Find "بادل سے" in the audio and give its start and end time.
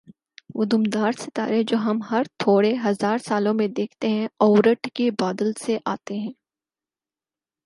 5.19-5.77